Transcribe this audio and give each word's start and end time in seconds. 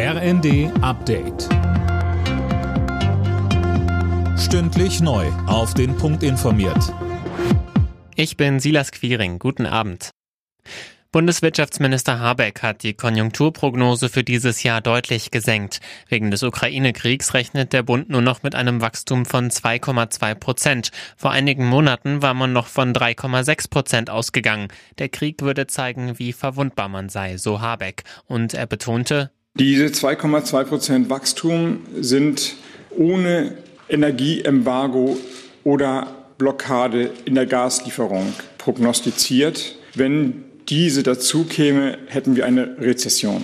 RND 0.00 0.70
Update. 0.80 1.48
Stündlich 4.38 5.00
neu. 5.00 5.26
Auf 5.48 5.74
den 5.74 5.96
Punkt 5.96 6.22
informiert. 6.22 6.94
Ich 8.14 8.36
bin 8.36 8.60
Silas 8.60 8.92
Quiring. 8.92 9.40
Guten 9.40 9.66
Abend. 9.66 10.10
Bundeswirtschaftsminister 11.10 12.20
Habeck 12.20 12.62
hat 12.62 12.84
die 12.84 12.94
Konjunkturprognose 12.94 14.08
für 14.08 14.22
dieses 14.22 14.62
Jahr 14.62 14.80
deutlich 14.80 15.32
gesenkt. 15.32 15.80
Wegen 16.08 16.30
des 16.30 16.44
Ukraine-Kriegs 16.44 17.34
rechnet 17.34 17.72
der 17.72 17.82
Bund 17.82 18.08
nur 18.08 18.22
noch 18.22 18.44
mit 18.44 18.54
einem 18.54 18.80
Wachstum 18.80 19.26
von 19.26 19.50
2,2 19.50 20.34
Prozent. 20.36 20.90
Vor 21.16 21.32
einigen 21.32 21.66
Monaten 21.66 22.22
war 22.22 22.34
man 22.34 22.52
noch 22.52 22.68
von 22.68 22.92
3,6 22.92 23.68
Prozent 23.68 24.10
ausgegangen. 24.10 24.68
Der 24.98 25.08
Krieg 25.08 25.42
würde 25.42 25.66
zeigen, 25.66 26.20
wie 26.20 26.32
verwundbar 26.32 26.88
man 26.88 27.08
sei, 27.08 27.36
so 27.36 27.60
Habeck. 27.60 28.04
Und 28.26 28.54
er 28.54 28.66
betonte, 28.66 29.32
diese 29.58 29.86
2,2 29.86 30.64
Prozent 30.64 31.10
Wachstum 31.10 31.80
sind 32.00 32.54
ohne 32.90 33.56
Energieembargo 33.88 35.18
oder 35.64 36.14
Blockade 36.38 37.10
in 37.24 37.34
der 37.34 37.46
Gaslieferung 37.46 38.32
prognostiziert. 38.58 39.74
Wenn 39.94 40.44
diese 40.68 41.02
dazu 41.02 41.44
käme, 41.44 41.98
hätten 42.06 42.36
wir 42.36 42.46
eine 42.46 42.76
Rezession. 42.78 43.42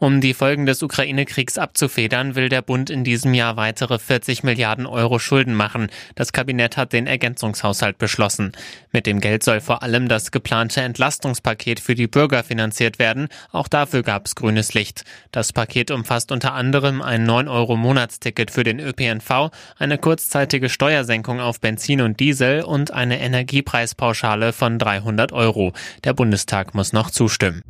Um 0.00 0.22
die 0.22 0.32
Folgen 0.32 0.64
des 0.64 0.82
Ukraine-Kriegs 0.82 1.58
abzufedern, 1.58 2.34
will 2.34 2.48
der 2.48 2.62
Bund 2.62 2.88
in 2.88 3.04
diesem 3.04 3.34
Jahr 3.34 3.58
weitere 3.58 3.98
40 3.98 4.42
Milliarden 4.42 4.86
Euro 4.86 5.18
Schulden 5.18 5.52
machen. 5.52 5.90
Das 6.14 6.32
Kabinett 6.32 6.78
hat 6.78 6.94
den 6.94 7.06
Ergänzungshaushalt 7.06 7.98
beschlossen. 7.98 8.52
Mit 8.92 9.04
dem 9.04 9.20
Geld 9.20 9.42
soll 9.42 9.60
vor 9.60 9.82
allem 9.82 10.08
das 10.08 10.30
geplante 10.30 10.80
Entlastungspaket 10.80 11.80
für 11.80 11.94
die 11.94 12.06
Bürger 12.06 12.42
finanziert 12.42 12.98
werden. 12.98 13.28
Auch 13.52 13.68
dafür 13.68 14.02
gab 14.02 14.24
es 14.24 14.36
grünes 14.36 14.72
Licht. 14.72 15.04
Das 15.32 15.52
Paket 15.52 15.90
umfasst 15.90 16.32
unter 16.32 16.54
anderem 16.54 17.02
ein 17.02 17.28
9-Euro-Monatsticket 17.28 18.50
für 18.50 18.64
den 18.64 18.80
ÖPNV, 18.80 19.50
eine 19.78 19.98
kurzzeitige 19.98 20.70
Steuersenkung 20.70 21.40
auf 21.40 21.60
Benzin 21.60 22.00
und 22.00 22.20
Diesel 22.20 22.62
und 22.62 22.90
eine 22.90 23.20
Energiepreispauschale 23.20 24.54
von 24.54 24.78
300 24.78 25.32
Euro. 25.32 25.74
Der 26.04 26.14
Bundestag 26.14 26.74
muss 26.74 26.94
noch 26.94 27.10
zustimmen. 27.10 27.62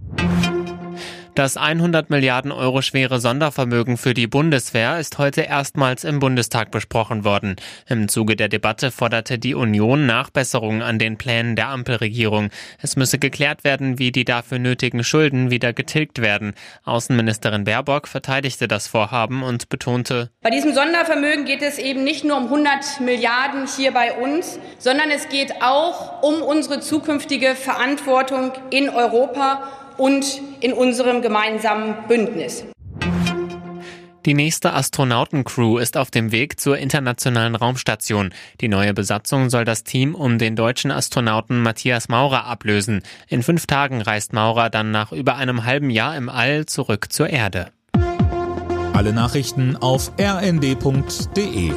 Das 1.41 1.57
100 1.57 2.11
Milliarden 2.11 2.53
Euro 2.53 2.83
schwere 2.83 3.19
Sondervermögen 3.19 3.97
für 3.97 4.13
die 4.13 4.27
Bundeswehr 4.27 4.99
ist 4.99 5.17
heute 5.17 5.41
erstmals 5.41 6.05
im 6.05 6.19
Bundestag 6.19 6.71
besprochen 6.71 7.25
worden. 7.25 7.57
Im 7.89 8.09
Zuge 8.09 8.37
der 8.37 8.49
Debatte 8.49 8.91
forderte 8.91 9.39
die 9.39 9.55
Union 9.55 10.05
Nachbesserungen 10.05 10.83
an 10.83 10.99
den 10.99 11.17
Plänen 11.17 11.57
der 11.57 11.69
Ampelregierung. 11.69 12.51
Es 12.83 12.97
müsse 12.97 13.19
geklärt 13.19 13.65
werden, 13.65 13.99
wie 13.99 14.13
die 14.13 14.27
dafür 14.27 14.59
nötigen 14.59 15.03
Schulden 15.03 15.51
wieder 15.51 15.73
getilgt 15.73 16.21
werden. 16.21 16.53
Außenministerin 16.85 17.65
Baerbock 17.65 18.07
verteidigte 18.07 18.69
das 18.69 18.87
Vorhaben 18.87 19.43
und 19.43 19.71
betonte, 19.71 20.29
bei 20.43 20.51
diesem 20.51 20.75
Sondervermögen 20.75 21.47
geht 21.47 21.63
es 21.63 21.79
eben 21.79 22.05
nicht 22.05 22.23
nur 22.23 22.37
um 22.37 22.45
100 22.45 23.01
Milliarden 23.01 23.67
hier 23.67 23.93
bei 23.93 24.13
uns, 24.13 24.59
sondern 24.79 25.11
es 25.11 25.31
geht 25.31 25.63
auch 25.63 26.23
um 26.23 26.43
unsere 26.43 26.81
zukünftige 26.81 27.55
Verantwortung 27.55 28.53
in 28.71 28.91
Europa 28.91 29.63
und 30.01 30.41
in 30.61 30.73
unserem 30.73 31.21
gemeinsamen 31.21 31.95
Bündnis. 32.09 32.65
Die 34.27 34.35
nächste 34.35 34.73
Astronautencrew 34.73 35.79
ist 35.79 35.97
auf 35.97 36.11
dem 36.11 36.33
Weg 36.33 36.59
zur 36.59 36.77
internationalen 36.79 37.55
Raumstation. 37.55 38.35
Die 38.61 38.69
neue 38.69 38.93
Besatzung 38.93 39.49
soll 39.49 39.65
das 39.65 39.85
Team 39.85 40.15
um 40.15 40.39
den 40.39 40.57
deutschen 40.57 40.91
Astronauten 40.91 41.63
Matthias 41.63 42.09
Maurer 42.09 42.45
ablösen. 42.45 43.03
In 43.29 43.43
fünf 43.43 43.67
Tagen 43.67 44.03
reist 44.03 44.33
Maurer 44.33 44.69
dann 44.69 44.91
nach 44.91 45.13
über 45.13 45.37
einem 45.37 45.65
halben 45.65 45.91
Jahr 45.91 46.17
im 46.17 46.29
All 46.29 46.67
zurück 46.67 47.13
zur 47.13 47.31
Erde. 47.31 47.69
Alle 48.93 49.13
Nachrichten 49.13 49.77
auf 49.77 50.13
rnd.de 50.19 51.73